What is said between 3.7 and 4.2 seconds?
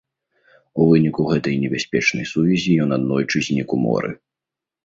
у моры.